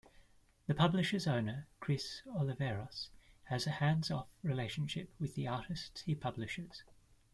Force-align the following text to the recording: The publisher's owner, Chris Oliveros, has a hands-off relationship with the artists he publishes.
The 0.65 0.73
publisher's 0.73 1.27
owner, 1.27 1.67
Chris 1.79 2.23
Oliveros, 2.27 3.09
has 3.43 3.67
a 3.67 3.69
hands-off 3.69 4.25
relationship 4.41 5.11
with 5.19 5.35
the 5.35 5.45
artists 5.47 6.01
he 6.01 6.15
publishes. 6.15 6.81